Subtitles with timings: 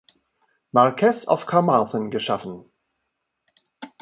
[0.71, 2.65] Marquess of Carmarthen geschaffen.